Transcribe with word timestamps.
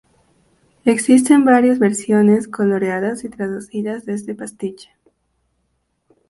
Existen 0.83 1.45
varias 1.45 1.77
versiones 1.77 2.47
coloreadas 2.47 3.23
y 3.23 3.29
traducidas 3.29 4.03
de 4.03 4.15
este 4.15 4.33
pastiche. 4.33 4.89